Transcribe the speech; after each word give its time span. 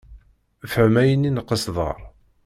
Fhem 0.71 0.95
ayen 1.01 1.27
i 1.29 1.31
n-qesdeɣ. 1.31 1.97